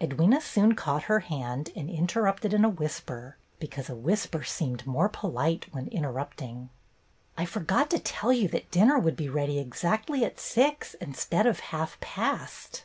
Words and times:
Edwyna 0.00 0.40
soon 0.40 0.76
caught 0.76 1.02
her 1.10 1.18
hand 1.18 1.70
and 1.74 1.90
inter 1.90 2.22
rupted 2.22 2.52
in 2.54 2.64
a 2.64 2.68
whisper, 2.68 3.36
because 3.58 3.88
a 3.90 3.96
whisper 3.96 4.44
seemed 4.44 4.86
more 4.86 5.08
polite 5.08 5.66
when 5.72 5.88
interrupting: 5.88 6.70
"I 7.36 7.46
forgot 7.46 7.90
to 7.90 7.98
tell 7.98 8.32
you 8.32 8.46
that 8.50 8.70
dinner 8.70 9.00
would 9.00 9.16
be 9.16 9.28
ready 9.28 9.58
exactly 9.58 10.24
at 10.24 10.38
six 10.38 10.94
instead 11.00 11.48
of 11.48 11.58
half 11.74 11.98
past." 11.98 12.84